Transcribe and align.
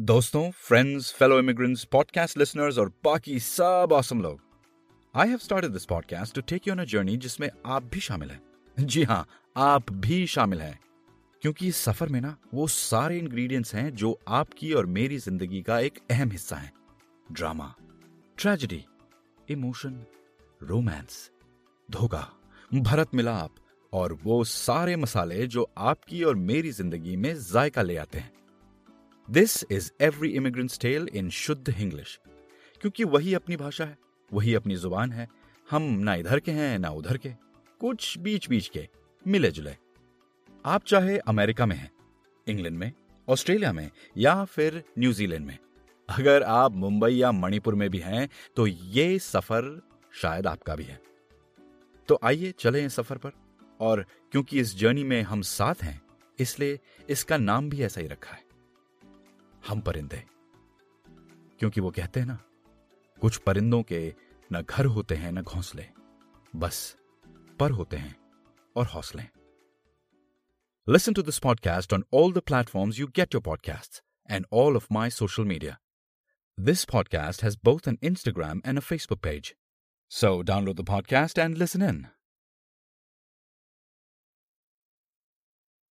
दोस्तों 0.00 0.50
friends 0.50 1.12
fellow 1.12 1.38
immigrants 1.38 1.84
podcast 1.84 2.38
listeners 2.38 2.78
और 2.78 2.88
बाकी 3.04 3.38
सब 3.40 3.92
ऑसम 3.92 4.20
लोग 4.22 4.40
I 5.14 5.28
have 5.28 5.38
started 5.38 5.70
this 5.70 5.84
podcast 5.84 6.34
to 6.34 6.40
take 6.40 6.68
you 6.68 6.74
on 6.74 6.80
a 6.80 6.84
journey 6.84 7.16
जिसमें 7.16 7.48
आप 7.66 7.82
भी 7.82 8.00
शामिल 8.00 8.30
हैं। 8.30 8.86
जी 8.86 9.02
हाँ 9.02 9.26
आप 9.56 9.92
भी 9.92 10.26
शामिल 10.26 10.60
हैं। 10.60 10.78
क्योंकि 11.42 11.68
इस 11.68 11.76
सफ़र 11.76 12.08
में 12.08 12.20
ना, 12.20 12.36
वो 12.54 12.66
सारे 12.66 13.18
इंग्रेडिएंट्स 13.18 13.74
हैं 13.74 13.94
जो 13.94 14.18
आपकी 14.28 14.72
और 14.72 14.86
मेरी 14.86 15.18
ज़िंदगी 15.18 15.62
का 15.62 15.80
एक 15.80 15.98
अहम 16.10 16.30
हिस्सा 16.30 16.56
है। 16.56 16.72
ड्रामा 17.32 17.74
ट्रेजेडी 18.38 18.84
इमोशन 19.48 20.00
रोमांस 20.60 21.30
धोखा, 21.88 22.26
भरत 22.74 23.14
मिलाप 23.14 23.54
और 23.92 24.18
वो 24.24 24.44
सारे 24.44 24.96
मसाले 24.96 25.46
जो 25.46 25.70
आपकी 25.78 26.22
और 26.22 26.34
मेरी 26.36 26.70
ज़िंदगी 26.70 27.16
में 27.16 27.34
जायका 27.34 27.82
ले 27.82 27.96
आते 27.96 28.18
हैं। 28.18 28.34
This 29.28 29.64
is 29.70 29.90
every 30.00 30.28
immigrant's 30.30 30.78
tale 30.78 31.08
in 31.14 31.30
शुद्ध 31.30 31.68
इंग्लिश 31.70 32.18
क्योंकि 32.80 33.04
वही 33.04 33.32
अपनी 33.34 33.56
भाषा 33.56 33.84
है, 33.84 33.96
वही 34.30 34.54
अपनी 34.54 34.76
ज़ुबान 34.76 35.12
है, 35.12 35.28
हम 35.68 35.82
ना 35.82 36.14
इधर 36.14 36.40
के 36.40 36.52
हैं, 36.52 36.78
ना 36.78 36.90
उधर 36.90 37.16
के, 37.16 37.30
कुछ 37.80 38.18
बीच 38.18 38.48
बीच 38.48 38.68
के 38.68 38.86
मिले 39.26 39.50
जुले 39.50 39.74
आप 40.64 40.84
चाहे 40.84 41.18
अमेरिका 41.18 41.66
में 41.66 41.76
हैं, 41.76 41.90
इंग्लैंड 42.46 42.78
में, 42.78 42.92
ऑस्ट्रेलिया 43.28 43.72
में, 43.72 43.90
या 44.16 44.44
फिर 44.44 44.82
न्यूजीलैंड 44.98 45.46
में, 45.46 45.58
अगर 46.08 46.42
आप 46.42 46.72
मुंबई 46.74 47.12
या 47.12 47.32
मणिपुर 47.32 47.74
में 47.74 47.88
भी 47.90 47.98
हैं 47.98 48.28
तो 48.56 48.66
ये 48.66 49.18
सफ़र 49.20 49.80
शायद 50.12 50.46
आपका 50.46 50.74
भी 50.76 50.84
है। 50.84 51.00
तो 52.08 52.18
आइए 52.24 52.54
चले 52.58 52.84
इस 52.84 52.94
सफ़र 52.94 53.18
पर, 53.18 53.32
और 53.80 54.04
क्योंकि 54.32 54.60
इस 54.60 54.76
जर्नी 54.78 55.04
में 55.04 55.22
हम 55.22 55.42
साथ 55.44 55.82
हैं, 55.82 56.00
इसलिए 56.38 56.78
इसका 57.08 57.36
नाम 57.38 57.70
भी 57.70 57.82
ऐसा 57.82 58.00
ही 58.00 58.06
रखा 58.06 58.34
है। 58.34 58.44
हम 59.68 59.80
परिंदे 59.80 60.24
क्योंकि 61.58 61.80
वो 61.80 61.90
कहते 61.90 62.20
हैं 62.20 62.26
ना 62.26 62.38
कुछ 63.20 63.36
परिंदों 63.36 63.82
के 63.82 64.14
न 64.52 64.62
घर 64.62 64.86
होते 64.96 65.14
हैं 65.14 65.32
न 65.32 65.42
घोंसले 65.42 65.86
बस 66.56 66.96
पर 67.60 67.70
होते 67.70 67.96
हैं 67.96 68.14
और 68.76 68.86
हौसले 68.86 69.22
Listen 70.88 71.14
to 71.14 71.22
this 71.22 71.40
podcast 71.40 71.92
on 71.92 72.04
all 72.12 72.30
the 72.30 72.42
platforms 72.48 72.96
you 72.96 73.08
get 73.08 73.32
your 73.34 73.40
podcasts 73.40 74.02
and 74.28 74.46
all 74.52 74.76
of 74.76 74.88
my 74.88 75.08
social 75.08 75.44
media. 75.44 75.78
This 76.58 76.84
podcast 76.84 77.40
has 77.40 77.56
both 77.56 77.88
an 77.88 77.98
Instagram 78.00 78.60
and 78.64 78.78
a 78.78 78.80
Facebook 78.80 79.20
page. 79.20 79.56
So 80.10 80.44
download 80.44 80.76
the 80.76 80.84
podcast 80.84 81.42
and 81.44 81.58
listen 81.58 81.82
in. 81.82 82.06